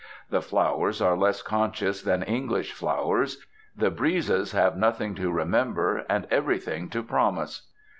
The 0.31 0.41
flowers 0.41 0.99
are 0.99 1.15
less 1.15 1.43
conscious 1.43 2.01
than 2.01 2.23
English 2.23 2.71
flowers, 2.71 3.45
the 3.77 3.91
breezes 3.91 4.51
have 4.51 4.75
nothing 4.75 5.13
to 5.13 5.29
remember, 5.31 6.05
and 6.09 6.25
everything 6.31 6.89
to 6.89 7.03
promise. 7.03 7.67